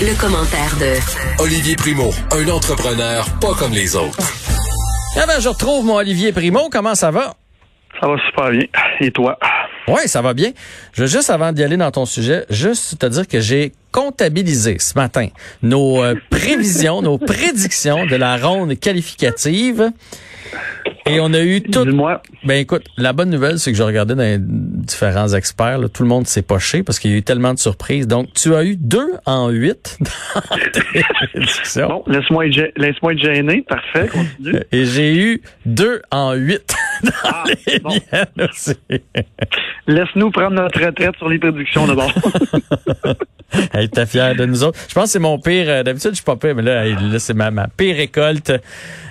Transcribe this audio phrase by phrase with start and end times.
[0.00, 4.18] Le, le commentaire de Olivier Primo, un entrepreneur pas comme les autres.
[5.16, 6.68] Ah ben, je retrouve mon Olivier Primo.
[6.70, 7.34] Comment ça va?
[8.00, 8.66] Ça va super bien.
[9.00, 9.36] Et toi?
[9.88, 10.52] Oui, ça va bien.
[10.92, 14.76] Je veux juste, avant d'y aller dans ton sujet, juste te dire que j'ai comptabilisé
[14.78, 15.28] ce matin
[15.62, 19.90] nos euh, prévisions, nos prédictions de la ronde qualificative.
[21.08, 21.84] Et on a eu tout.
[21.84, 22.22] Dis-moi.
[22.44, 26.02] Ben écoute, la bonne nouvelle, c'est que je regardais dans les différents experts, là, tout
[26.02, 28.06] le monde s'est poché parce qu'il y a eu tellement de surprises.
[28.06, 31.88] Donc, tu as eu deux en huit dans.
[31.88, 33.62] Bon, laisse-moi être, être gêné.
[33.68, 34.60] Parfait, continue.
[34.72, 37.94] Et j'ai eu deux en huit dans Ah, les bon.
[39.86, 42.12] Laisse-nous prendre notre retraite sur les prédictions d'abord.
[43.72, 44.78] Hey, t'es fier de nous autres.
[44.88, 45.64] Je pense que c'est mon pire.
[45.68, 46.84] euh, D'habitude, je suis pas pire, mais là,
[47.18, 48.52] c'est ma, ma pire récolte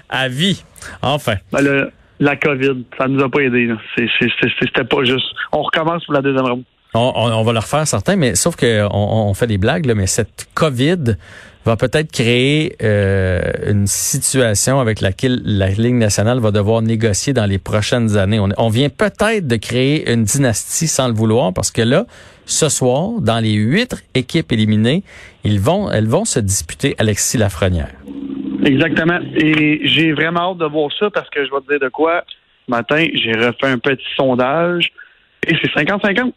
[0.09, 0.63] à vie.
[1.02, 1.35] Enfin.
[1.52, 3.70] Ben, le- la COVID, ça nous a pas aidé.
[3.95, 5.25] C'était pas juste.
[5.52, 6.63] On recommence pour la deuxième ronde.
[6.93, 9.85] On, on- on va le refaire certains, mais sauf que on, on fait des blagues,
[9.85, 11.16] là, mais cette COVID
[11.66, 17.45] va peut-être créer euh, une situation avec laquelle la Ligue nationale va devoir négocier dans
[17.45, 18.39] les prochaines années.
[18.39, 22.05] On, on vient peut-être de créer une dynastie sans le vouloir, parce que là,
[22.45, 25.03] ce soir, dans les huit équipes éliminées,
[25.44, 27.89] ils vont, elles vont se disputer Alexis Lafrenière.
[28.67, 29.19] Exactement.
[29.35, 32.23] Et j'ai vraiment hâte de voir ça parce que je vais te dire de quoi.
[32.65, 34.91] Ce matin, j'ai refait un petit sondage
[35.47, 36.33] et c'est 50-50.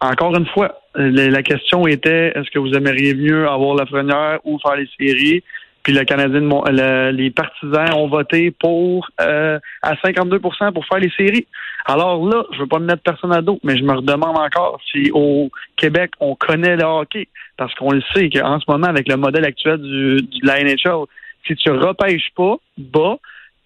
[0.00, 4.58] Encore une fois, la question était est-ce que vous aimeriez mieux avoir la première ou
[4.58, 5.42] faire les séries?
[5.82, 11.10] Puis le Canadien, le- les partisans ont voté pour euh, à 52% pour faire les
[11.16, 11.46] séries.
[11.86, 14.78] Alors là, je veux pas me mettre personne à dos, mais je me redemande encore
[14.92, 19.08] si au Québec on connaît le hockey, parce qu'on le sait qu'en ce moment avec
[19.08, 21.06] le modèle actuel du, de la NHL,
[21.46, 23.16] si tu repêches pas bas,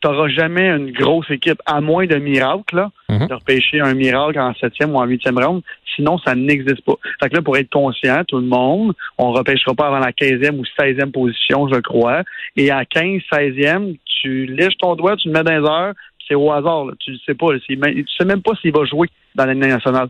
[0.02, 3.28] tu n'auras jamais une grosse équipe, à moins de miracle, là, Mhm.
[3.28, 5.62] de repêcher un miracle en septième ou en huitième round.
[5.94, 6.96] Sinon, ça n'existe pas.
[7.22, 10.58] Fait que là, pour être conscient, tout le monde, on repêchera pas avant la 15e
[10.58, 12.22] ou 16e position, je crois.
[12.56, 15.94] Et à 15, 16e, tu lèches ton doigt, tu le mets dans les heures,
[16.26, 16.86] c'est au hasard.
[16.86, 16.92] Là.
[16.98, 17.46] Tu ne sais pas.
[17.58, 20.08] tu sais même pas s'il va jouer dans l'année nationale.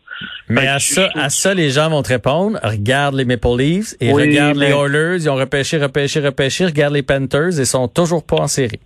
[0.49, 2.59] Mais à ça, à les gens vont te répondre.
[2.63, 5.25] Regarde les Maple Leafs et Oui, regarde les Oilers.
[5.25, 6.67] Ils ont repêché, repêché, repêché.
[6.67, 8.81] Regarde les Panthers et sont toujours pas en série.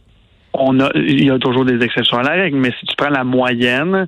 [0.52, 3.10] on a, il y a toujours des exceptions à la règle, mais si tu prends
[3.10, 4.06] la moyenne,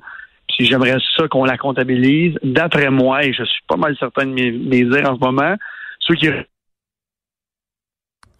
[0.49, 4.31] puis j'aimerais ça qu'on la comptabilise, d'après moi, et je suis pas mal certain de
[4.31, 5.55] mes, mes dires en ce moment,
[5.99, 6.27] ceux qui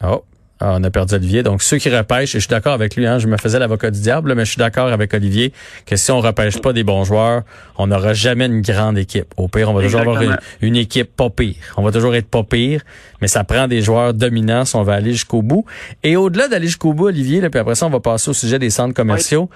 [0.02, 0.22] Oh.
[0.66, 1.42] Ah, on a perdu Olivier.
[1.42, 3.90] Donc, ceux qui repêchent, et je suis d'accord avec lui, hein, je me faisais l'avocat
[3.90, 5.52] du diable, mais je suis d'accord avec Olivier
[5.84, 7.42] que si on repêche pas des bons joueurs,
[7.76, 9.26] on n'aura jamais une grande équipe.
[9.36, 10.22] Au pire, on va toujours avoir
[10.62, 11.56] une, équipe pas pire.
[11.76, 12.80] On va toujours être pas pire,
[13.20, 15.66] mais ça prend des joueurs dominants si on va aller jusqu'au bout.
[16.02, 18.58] Et au-delà d'aller jusqu'au bout, Olivier, là, puis après ça, on va passer au sujet
[18.58, 19.50] des centres commerciaux.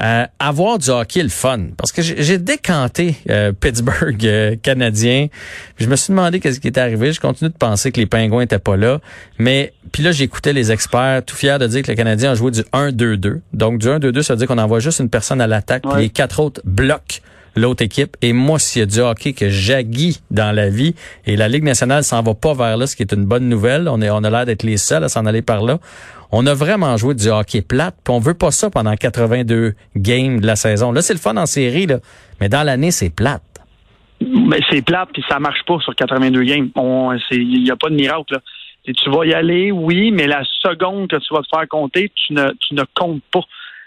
[0.00, 1.66] Euh, avoir du hockey le fun.
[1.76, 5.26] Parce que j'ai j'ai décanté euh, Pittsburgh euh, canadien.
[5.76, 7.12] Puis je me suis demandé qu'est-ce qui était arrivé.
[7.12, 9.00] Je continue de penser que les Pingouins étaient pas là.
[9.38, 12.50] Mais puis là, j'écoutais les experts, tout fiers de dire que le Canadien a joué
[12.50, 13.40] du 1-2-2.
[13.52, 16.00] Donc du 1-2-2, ça veut dire qu'on envoie juste une personne à l'attaque, puis Ouais.
[16.02, 17.18] les quatre autres bloquent
[17.54, 18.16] l'autre équipe.
[18.22, 20.94] Et moi, s'il y a du hockey que j'aguis dans la vie,
[21.26, 23.88] et la Ligue nationale s'en va pas vers là, ce qui est une bonne nouvelle,
[23.88, 25.78] on, est, on a l'air d'être les seuls à s'en aller par là.
[26.30, 30.40] On a vraiment joué du hockey plate, puis on veut pas ça pendant 82 games
[30.40, 30.90] de la saison.
[30.92, 31.98] Là, c'est le fun en série, là,
[32.40, 33.42] mais dans l'année, c'est plate.
[34.22, 36.68] Mais c'est plate, puis ça marche pas sur 82 games.
[37.32, 38.32] Il n'y a pas de miracle.
[38.34, 38.38] Là.
[38.84, 42.32] Tu vas y aller, oui, mais la seconde que tu vas te faire compter, tu
[42.32, 43.42] ne, tu ne comptes pas.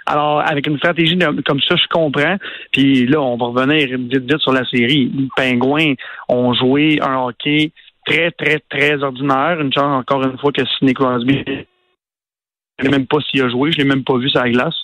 [0.06, 2.38] Alors, avec une stratégie comme ça, je comprends.
[2.72, 5.12] Puis là, on va revenir vite, vite sur la série.
[5.14, 5.96] Les Pingouins
[6.30, 7.72] ont joué un hockey
[8.06, 9.60] très, très, très ordinaire.
[9.60, 13.50] Une chance, encore une fois, que Sidney Crosby, je ne sais même pas s'il a
[13.50, 13.72] joué.
[13.72, 14.76] Je l'ai même pas vu sur la glace.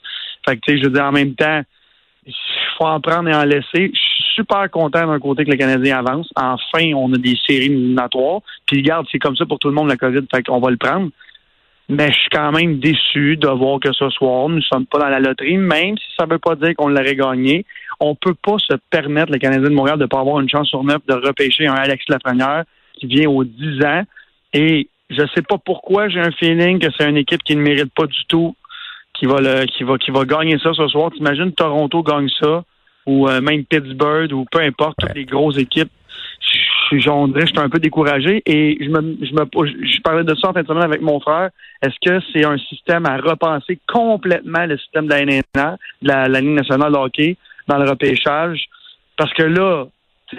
[0.46, 1.62] Fait que, tu sais, je veux dire, en même temps,
[2.26, 2.34] il
[2.78, 3.92] faut en prendre et en laisser.
[4.36, 6.30] Super content d'un côté que le Canadien avance.
[6.36, 8.42] Enfin, on a des séries éliminatoires.
[8.66, 10.78] Puis regarde, c'est comme ça pour tout le monde la COVID, fait qu'on va le
[10.78, 11.10] prendre.
[11.90, 15.00] Mais je suis quand même déçu de voir que ce soir, nous ne sommes pas
[15.00, 17.66] dans la loterie, même si ça ne veut pas dire qu'on l'aurait gagné.
[18.00, 20.70] On peut pas se permettre, le Canadien de Montréal, de ne pas avoir une chance
[20.70, 22.64] sur neuf de repêcher un Alex Lafrenière
[22.98, 24.04] qui vient aux 10 ans.
[24.54, 27.94] Et je sais pas pourquoi, j'ai un feeling que c'est une équipe qui ne mérite
[27.94, 28.56] pas du tout
[29.14, 31.12] qui va qui va qui va gagner ça ce soir.
[31.12, 32.64] T'imagines Toronto gagne ça
[33.06, 35.92] ou euh, même Pittsburgh ou peu importe toutes les grosses équipes.
[36.42, 40.50] Je je suis un peu découragé et je me je me je parlais de ça
[40.50, 41.50] en fin de semaine avec mon frère.
[41.82, 46.28] Est-ce que c'est un système à repenser complètement le système de la NNA, de la,
[46.28, 47.38] Ligue nationale de hockey
[47.68, 48.66] dans le repêchage?
[49.18, 49.86] Parce que là,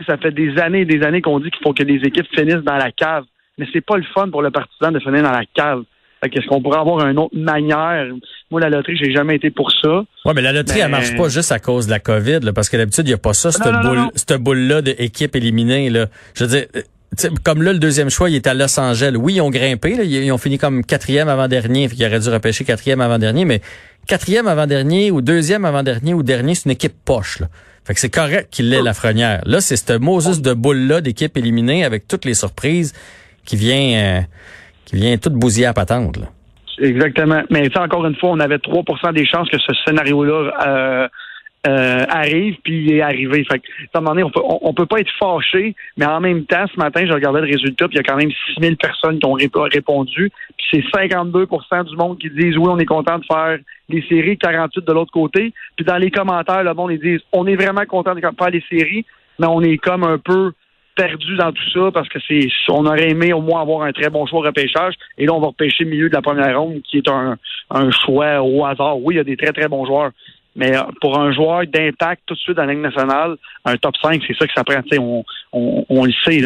[0.06, 2.65] ça fait des années et des années qu'on dit qu'il faut que les équipes finissent
[2.65, 3.25] dans la cave,
[3.58, 5.85] mais c'est pas le fun pour le partisan de finir dans la cave.
[6.23, 8.07] Fait qu'est-ce qu'on pourrait avoir une autre manière?
[8.51, 10.05] Moi, la loterie, j'ai jamais été pour ça.
[10.25, 12.53] Ouais, mais la loterie, Mais- elle marche pas juste à cause de la COVID, là,
[12.53, 14.11] parce que d'habitude, il n'y a pas ça, cette Non, non, non, boule, non.
[14.15, 16.07] cette boule-là d'équipe éliminée, là.
[16.35, 19.17] Je veux dire, euh, comme là, le deuxième choix, il est à Los Angeles.
[19.19, 19.97] Oui, ils ont grimpé.
[19.97, 21.89] Là, ils ont fini comme quatrième avant-dernier.
[21.93, 23.45] Ils auraient dû repêcher quatrième avant-dernier.
[23.45, 23.61] Mais
[24.07, 27.41] quatrième avant-dernier ou deuxième avant-dernier ou dernier, c'est une équipe poche.
[27.41, 27.49] Là.
[27.85, 29.43] Fait que c'est correct qu'il l'ait la frenière.
[29.45, 32.93] Là, c'est ce Moses de boule-là d'équipe éliminée avec toutes les surprises
[33.45, 34.21] qui vient, euh,
[34.93, 36.19] qui vient toute bousiller à patente.
[36.19, 36.27] Là.
[36.79, 37.43] Exactement.
[37.50, 41.09] Mais encore une fois, on avait 3% des chances que ce scénario-là euh,
[41.69, 43.44] euh, arrive, puis il est arrivé.
[43.50, 46.44] Fait que, à un moment donné, on peut, peut pas être fâché, mais en même
[46.44, 49.19] temps, ce matin, je regardais le résultat, puis il y a quand même 6000 personnes
[49.19, 53.25] qui ont répondu, puis c'est 52% du monde qui disent oui, on est content de
[53.25, 53.59] faire
[53.89, 55.53] les séries, 48 de l'autre côté.
[55.77, 58.65] Puis dans les commentaires, le monde, ils disent on est vraiment content de faire les
[58.69, 59.05] séries,
[59.39, 60.53] mais on est comme un peu
[60.94, 64.11] perdu dans tout ça parce que c'est on aurait aimé au moins avoir un très
[64.11, 66.99] bon choix de repêchage et là on va repêcher milieu de la première ronde qui
[66.99, 67.37] est un,
[67.71, 68.99] un choix au hasard.
[68.99, 70.11] Oui, il y a des très très bons joueurs,
[70.55, 74.23] mais euh, pour un joueur d'impact tout de suite dans la nationale, un top 5,
[74.27, 74.81] c'est ça que ça prend.
[74.99, 76.43] On, on, on le sait.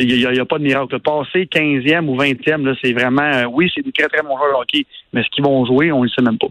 [0.00, 0.98] Il n'y a, a, pas de miracle.
[1.00, 4.52] Passer 15e ou 20e, là, c'est vraiment, euh, oui, c'est des très, très bons joueurs
[4.52, 6.46] de hockey, mais ce qu'ils vont jouer, on ne le sait même pas.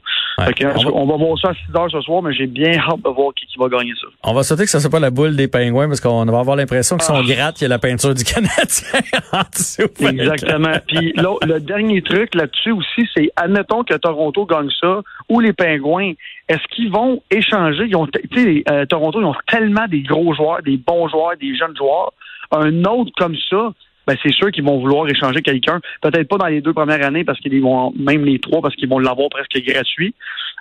[0.94, 1.16] on, va...
[1.18, 3.58] voir ça à 6 heures ce soir, mais j'ai bien hâte de voir qui, qui,
[3.58, 4.08] va gagner ça.
[4.24, 6.40] On va souhaiter que ce ne soit pas la boule des pingouins, parce qu'on va
[6.40, 7.24] avoir l'impression qu'ils sont ah.
[7.26, 9.02] gratte, qu'il y a la peinture du Canadien
[9.32, 9.90] en dessous.
[10.00, 10.78] Exactement.
[10.88, 16.14] Puis le dernier truc là-dessus aussi, c'est admettons que Toronto gagne ça, ou les pingouins,
[16.48, 17.86] est-ce qu'ils vont échanger?
[17.88, 18.08] Ils ont,
[18.38, 22.14] euh, Toronto, ils ont tellement des gros joueurs, des bons joueurs, des jeunes joueurs
[22.52, 23.74] un autre comme ça,
[24.08, 25.80] ben c'est sûr qu'ils vont vouloir échanger quelqu'un.
[26.02, 28.90] Peut-être pas dans les deux premières années parce qu'ils vont même les trois parce qu'ils
[28.90, 30.14] vont l'avoir presque gratuit.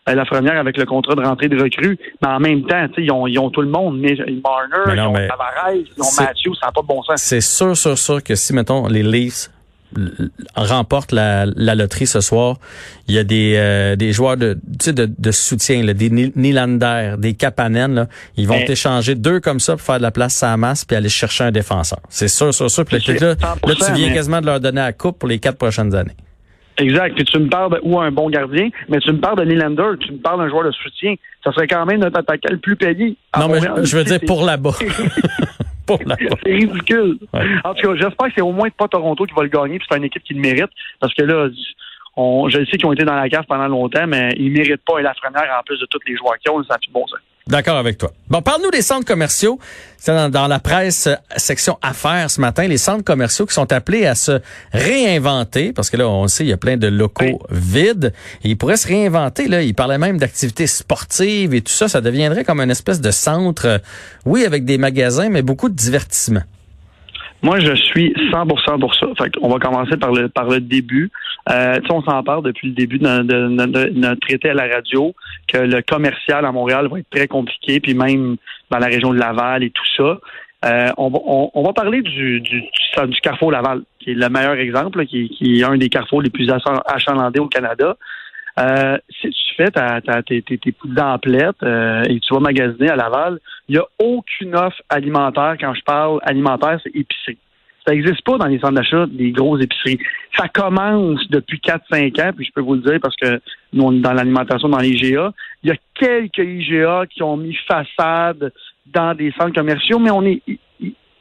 [0.08, 3.10] Euh, la première avec le contrat de rentrée de recrue, mais en même temps, ils
[3.10, 3.98] ont, ils ont tout le monde.
[3.98, 7.22] Mais, Marner, ils ont Tavares, ils ont Matthew, ça n'a pas de bon sens.
[7.22, 9.48] C'est sûr, sûr, sûr que si, mettons, les Leafs
[10.54, 12.58] remporte la, loterie ce soir,
[13.08, 17.34] il y a des, euh, des joueurs de, de, de soutien, là, des Nylander, des
[17.34, 18.06] Kapanen, là,
[18.36, 20.96] ils vont échanger deux comme ça pour faire de la place à la masse puis
[20.96, 22.00] aller chercher un défenseur.
[22.08, 22.84] C'est sûr, sûr, sûr.
[22.84, 25.94] Puis là, là, tu viens quasiment de leur donner la coupe pour les quatre prochaines
[25.94, 26.16] années.
[26.78, 27.14] Exact.
[27.14, 29.98] Puis tu me parles de, ou un bon gardien, mais tu me parles de Nylander,
[30.00, 31.14] tu me parles d'un joueur de soutien.
[31.44, 33.16] Ça serait quand même notre attaquant le plus payé.
[33.38, 34.72] Non, mais je veux dire pour là-bas.
[35.88, 37.18] c'est ridicule.
[37.64, 39.86] En tout cas, j'espère que c'est au moins pas Toronto qui va le gagner, puis
[39.90, 40.70] c'est une équipe qui le mérite,
[41.00, 41.48] parce que là,
[42.16, 45.00] on, je sais qu'ils ont été dans la cave pendant longtemps, mais ils méritent pas
[45.00, 47.16] la première en plus de tous les joueurs qui ont, ça fait bon ça.
[47.46, 48.10] D'accord avec toi.
[48.28, 49.58] Bon, parle-nous des centres commerciaux.
[49.98, 54.06] C'est dans, la presse euh, section affaires ce matin, les centres commerciaux qui sont appelés
[54.06, 54.40] à se
[54.72, 58.14] réinventer, parce que là, on sait, il y a plein de locaux vides.
[58.44, 59.46] Et ils pourraient se réinventer.
[59.46, 61.86] Là, ils parlaient même d'activités sportives et tout ça.
[61.86, 63.78] Ça deviendrait comme une espèce de centre, euh,
[64.24, 66.42] oui, avec des magasins, mais beaucoup de divertissement.
[67.44, 69.06] Moi, je suis 100% pour ça.
[69.18, 71.10] Fait on va commencer par le par le début.
[71.50, 73.04] Euh, on s'en parle depuis le début de,
[73.92, 75.14] notre traité à la radio
[75.46, 78.36] que le commercial à Montréal va être très compliqué, puis même
[78.70, 80.18] dans la région de Laval et tout ça.
[80.64, 81.18] Euh, on, va,
[81.52, 85.60] on, va parler du, du, du, Carrefour Laval, qui est le meilleur exemple, qui, qui,
[85.60, 86.50] est un des carrefours les plus
[86.86, 87.98] achalandés au Canada.
[88.58, 92.90] Euh, si tu fais ta, ta, tes, tes, tes emplettes euh, et tu vas magasiner
[92.90, 95.56] à Laval, il n'y a aucune offre alimentaire.
[95.60, 97.38] Quand je parle alimentaire, c'est épicerie.
[97.86, 99.98] Ça n'existe pas dans les centres d'achat des grosses épiceries.
[100.38, 103.40] Ça commence depuis 4-5 ans, puis je peux vous le dire parce que
[103.72, 104.88] nous, on est dans l'alimentation, dans les.
[104.88, 105.30] Il
[105.64, 108.52] y a quelques IGA qui ont mis façade
[108.86, 110.40] dans des centres commerciaux, mais on est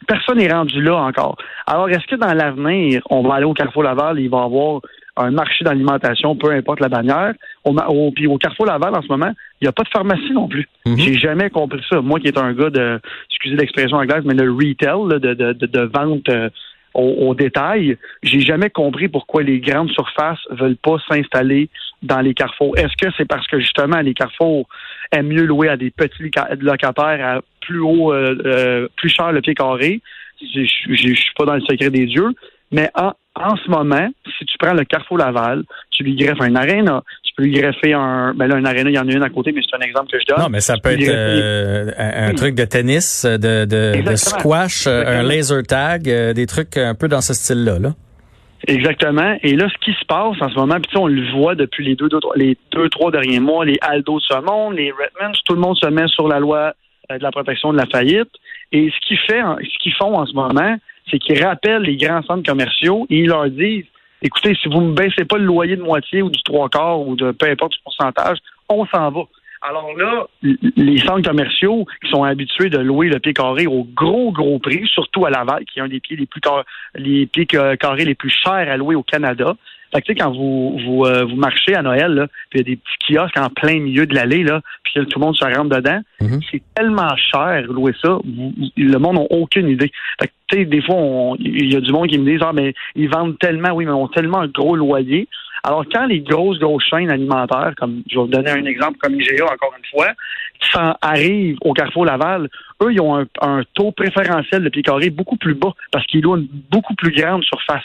[0.07, 1.37] personne n'est rendu là encore.
[1.65, 4.45] Alors, est-ce que dans l'avenir, on va aller au Carrefour Laval et il va y
[4.45, 4.81] avoir
[5.15, 7.33] un marché d'alimentation, peu importe la bannière.
[7.63, 10.31] Au, au, puis au Carrefour Laval, en ce moment, il n'y a pas de pharmacie
[10.31, 10.67] non plus.
[10.85, 10.97] Mhm.
[10.97, 12.01] J'ai jamais compris ça.
[12.01, 15.81] Moi qui est un gars de, excusez l'expression anglaise, mais de retail, de, de, de,
[15.93, 16.49] vente euh,
[16.93, 21.69] au, détail, j'ai jamais compris pourquoi les grandes surfaces veulent pas s'installer
[22.03, 22.77] dans les carrefours.
[22.77, 24.67] Est-ce que c'est parce que justement les carrefours
[25.11, 26.29] aiment mieux louer à des petits
[26.59, 30.01] locataires à plus haut, euh, euh, plus cher le pied carré?
[30.41, 32.29] Je ne suis pas dans le secret des dieux,
[32.71, 36.55] mais en, en ce moment, si tu prends le Carrefour Laval, tu lui greffes un
[36.55, 38.33] aréna, tu peux lui greffer un.
[38.35, 40.11] Ben là, un aréna, il y en a une à côté, mais c'est un exemple
[40.11, 40.39] que je donne.
[40.39, 45.23] Non, mais ça peut être euh, un, truc de tennis, de, de, squash, euh, un
[45.23, 47.79] laser tag, euh, des trucs un peu dans ce style-là.
[47.79, 47.93] Là.
[48.67, 49.35] Exactement.
[49.41, 51.95] Et là, ce qui se passe en ce moment, puis on le voit depuis les
[51.95, 55.59] deux, deux, les deux, trois derniers mois, les Aldo se montent, les Redmonds, tout le
[55.59, 56.73] monde se met sur la loi
[57.09, 58.29] de la protection de la faillite.
[58.71, 60.77] Et ce ce qu'ils font en ce moment,
[61.09, 63.85] c'est qu'ils rappellent les grands centres commerciaux et ils leur disent
[64.21, 67.15] écoutez, si vous ne baissez pas le loyer de moitié ou du trois quarts ou
[67.15, 68.37] de peu importe le pourcentage,
[68.69, 69.21] on s'en va.
[69.65, 74.31] Alors là, les centres commerciaux qui sont habitués de louer le pied carré au gros,
[74.31, 76.41] gros prix, surtout à Laval, qui est un des pieds les plus
[76.95, 79.55] les pieds carrés les plus chers à louer au Canada,
[79.93, 82.67] Fait que, tu sais, quand vous vous, euh, vous marchez à Noël, là, puis il
[82.67, 85.35] y a des petits kiosques en plein milieu de l'allée, là, puis tout le monde
[85.35, 86.39] se rentre dedans, Mhm.
[86.51, 89.91] c'est tellement cher louer ça, vous- le monde n'a aucune idée.
[90.19, 92.51] Fait que, tu sais, des fois, il y a du monde qui me dit, ah,
[92.53, 95.27] mais ils vendent tellement, oui, mais ils ont tellement un gros loyer.
[95.65, 99.13] Alors, quand les grosses, grosses chaînes alimentaires, comme je vais vous donner un exemple comme
[99.15, 100.07] IGA, encore une fois,
[100.73, 102.49] s'en arrivent au Carrefour Laval,
[102.81, 106.21] eux, ils ont un, un taux préférentiel de pied carré beaucoup plus bas parce qu'ils
[106.21, 107.83] louent une beaucoup plus grande surface.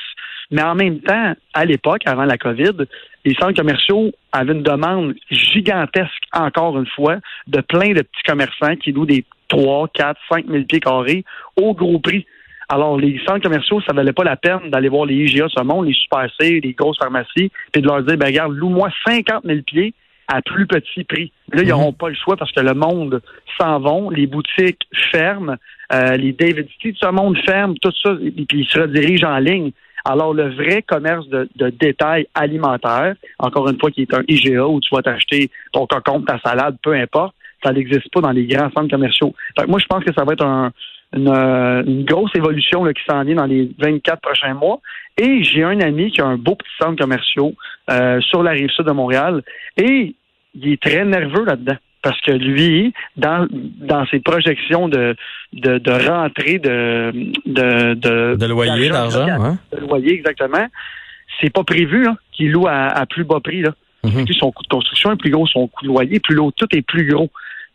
[0.50, 2.87] Mais en même temps, à l'époque, avant la COVID,
[3.25, 8.76] les centres commerciaux avaient une demande gigantesque, encore une fois, de plein de petits commerçants
[8.76, 11.25] qui louent des 3, 4, 5 000 pieds carrés
[11.57, 12.26] au gros prix.
[12.71, 15.87] Alors, les centres commerciaux, ça valait pas la peine d'aller voir les IGA ce monde,
[15.87, 19.61] les Super C, les grosses pharmacies, puis de leur dire, ben regarde, loue-moi 50 000
[19.62, 19.95] pieds
[20.28, 21.33] à plus petit prix.
[21.52, 23.23] Là, ils n'auront pas le choix parce que le monde
[23.59, 25.57] s'en vont, les boutiques ferment,
[25.93, 29.25] euh, les David City de ce monde ferment, tout ça, et puis ils se redirigent
[29.25, 29.73] en ligne.
[30.11, 34.67] Alors, le vrai commerce de, de détail alimentaire, encore une fois, qui est un IGA
[34.67, 38.47] où tu vas t'acheter ton cocon, ta salade, peu importe, ça n'existe pas dans les
[38.47, 39.35] grands centres commerciaux.
[39.55, 43.23] Fait que moi, je pense que ça va être euh, une grosse évolution qui s'en
[43.23, 44.81] vient dans les 24 prochains mois.
[45.19, 47.53] Et j'ai un ami qui a un beau petit centre commercial
[47.91, 49.43] euh, sur la rive sud de Montréal
[49.77, 50.15] et
[50.55, 51.77] il est très nerveux là-dedans.
[52.02, 55.17] Parce que lui, dans, dans ses projections de,
[55.52, 57.12] de, de rentrée de,
[57.45, 59.59] de, de, De loyer, d'argent, hein?
[59.73, 60.67] de loyer, exactement,
[61.40, 63.62] c'est pas prévu hein, qu'il loue à, à plus bas prix.
[63.62, 63.75] Là.
[64.05, 64.26] Mhm.
[64.38, 66.69] Son coût de construction est plus gros, son coût de loyer est plus lourd, tout
[66.73, 67.31] est plus gros.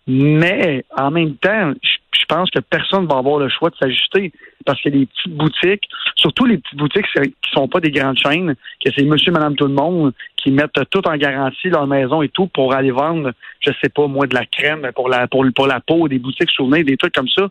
[0.07, 1.89] Mais en même temps, je
[2.19, 4.31] je pense que personne va avoir le choix de s'ajuster
[4.65, 8.55] parce que les petites boutiques, surtout les petites boutiques qui sont pas des grandes chaînes,
[8.83, 12.29] que c'est monsieur, madame, tout le monde qui mettent tout en garantie leur maison et
[12.29, 15.67] tout pour aller vendre, je sais pas moi, de la crème pour la pour, pour
[15.67, 17.47] la peau, des boutiques souvenirs, des trucs comme ça.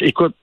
[0.00, 0.34] Écoute,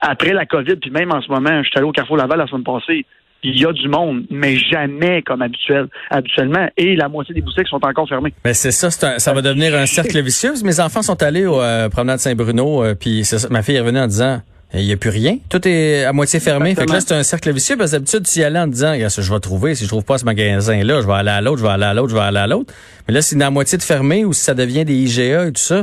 [0.00, 2.46] après la COVID, puis même en ce moment, je suis allé au Carrefour Laval la
[2.46, 3.04] semaine passée,
[3.42, 7.68] il y a du monde, mais jamais comme habituel, habituellement, et la moitié des boutiques
[7.68, 8.32] sont encore fermées.
[8.44, 10.52] Ben c'est ça, c'est un- ça va devenir un cercle vicieux.
[10.64, 14.06] Mes enfants sont allés au euh, promenade Saint-Bruno, euh, puis ma fille est revenue en
[14.06, 14.42] disant
[14.72, 16.76] il n'y a plus rien, tout est à moitié fermé.
[16.76, 18.94] Fait que là c'est un cercle vicieux parce que d'habitude tu y allais en disant
[18.94, 21.58] je vais trouver, si je trouve pas ce magasin là, je vais aller à l'autre,
[21.58, 22.72] je vais aller à l'autre, je vais aller à l'autre.
[23.08, 25.60] Mais là c'est la moitié de fermé ou si ça devient des IGA et tout
[25.60, 25.82] ça,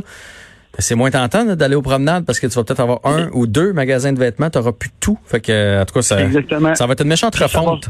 [0.79, 3.73] c'est moins tentant d'aller aux promenades parce que tu vas peut-être avoir un ou deux
[3.73, 5.17] magasins de vêtements, tu n'auras plus tout.
[5.25, 6.75] Fait que en tout cas ça, Exactement.
[6.75, 7.59] ça va être une méchante Ça va.
[7.59, 7.89] refonte.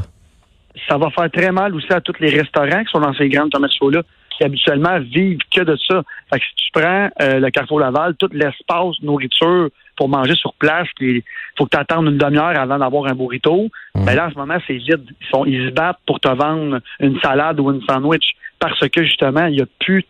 [0.88, 3.50] ça va faire très mal aussi à tous les restaurants qui sont dans ces grandes
[3.52, 4.02] commerciaux-là,
[4.36, 6.02] qui habituellement vivent que de ça.
[6.32, 10.54] Fait que si tu prends euh, le Carrefour Laval, tout l'espace nourriture pour manger sur
[10.54, 11.22] place, il
[11.56, 13.68] faut que tu attendes une demi-heure avant d'avoir un burrito.
[13.96, 14.04] Mhm.
[14.04, 15.04] Ben là, en ce moment, c'est vide.
[15.20, 18.30] Ils, sont, ils se battent pour te vendre une salade ou une sandwich
[18.60, 20.04] parce que justement, il n'y a plus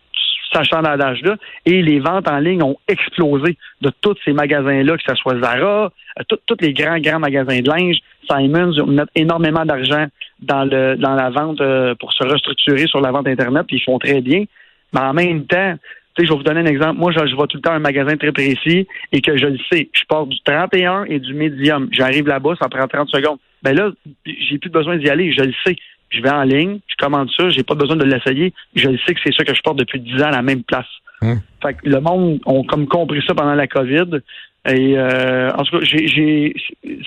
[0.50, 1.36] cet achalandage-là
[1.66, 5.92] et les ventes en ligne ont explosé de tous ces magasins-là, que ce soit Zara,
[6.18, 7.98] euh, tous les grands, grands magasins de linge,
[8.30, 10.06] Simons mettent énormément d'argent
[10.40, 13.98] dans dans la vente euh, pour se restructurer sur la vente Internet, puis ils font
[13.98, 14.44] très bien.
[14.92, 15.76] Mais en même temps,
[16.24, 16.98] je vais vous donner un exemple.
[16.98, 19.58] Moi, je, je vais tout le temps un magasin très précis et que je le
[19.70, 19.88] sais.
[19.92, 21.88] Je pars du 31 et du médium.
[21.92, 23.38] J'arrive là-bas, ça prend 30 secondes.
[23.62, 23.90] Ben là,
[24.24, 25.32] j'ai plus besoin d'y aller.
[25.32, 25.76] Je le sais.
[26.10, 28.52] Je vais en ligne, je commande ça, j'ai pas besoin de l'essayer.
[28.74, 30.62] Je le sais que c'est ça que je porte depuis 10 ans à la même
[30.62, 30.86] place.
[31.20, 31.40] Hum.
[31.62, 34.20] Fait que le monde ont comme compris ça pendant la COVID.
[34.68, 36.54] Et euh, en tout cas, j'ai, j'ai-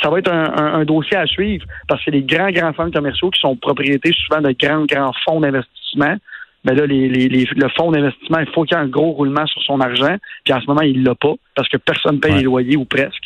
[0.02, 2.92] ça va être un, un- un dossier à suivre parce que les grands, grands centres
[2.94, 6.16] commerciaux qui sont propriétés souvent de grands, grands fonds d'investissement,
[6.64, 9.12] ben là, les, les- les- le fonds d'investissement, il faut qu'il y ait un gros
[9.12, 10.16] roulement sur son argent.
[10.44, 12.38] Puis en ce moment, il l'a pas parce que personne paye Ouais.
[12.40, 13.24] les loyers ou presque.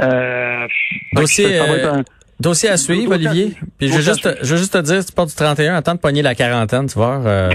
[0.00, 0.66] Euh,
[1.14, 2.04] Dossier, ça va être euh, un-
[2.40, 3.56] Dossier à suivre, Olivier.
[3.78, 5.94] Puis je veux juste, je veux juste te dire, si tu pars du 31, attends
[5.94, 7.20] de pogner la quarantaine, tu vois.
[7.26, 7.50] euh,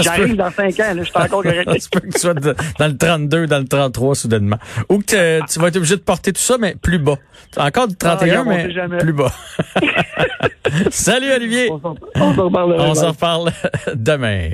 [0.00, 1.80] J'arrive dans 5 ans, là, je suis encore correct.
[1.80, 4.58] Se peut que tu sois de- dans le 32, dans le 33 soudainement.
[4.90, 7.16] Ou que tu vas être obligé de porter tout ça, mais plus bas.
[7.56, 8.50] Encore du 31, regarde, on
[8.90, 9.32] mais plus bas.
[10.90, 11.70] Salut Olivier.
[12.16, 12.84] On s'en reparlera.
[12.84, 13.52] On s'en reparle
[13.94, 14.50] demain.